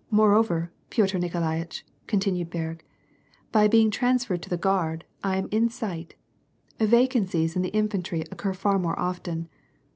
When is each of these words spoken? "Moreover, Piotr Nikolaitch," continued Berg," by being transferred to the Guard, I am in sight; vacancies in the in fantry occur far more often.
"Moreover, 0.22 0.70
Piotr 0.90 1.18
Nikolaitch," 1.18 1.82
continued 2.06 2.50
Berg," 2.50 2.84
by 3.50 3.66
being 3.66 3.90
transferred 3.90 4.40
to 4.42 4.48
the 4.48 4.56
Guard, 4.56 5.04
I 5.24 5.36
am 5.38 5.48
in 5.50 5.68
sight; 5.70 6.14
vacancies 6.78 7.56
in 7.56 7.62
the 7.62 7.76
in 7.76 7.88
fantry 7.88 8.22
occur 8.30 8.54
far 8.54 8.78
more 8.78 8.96
often. 8.96 9.48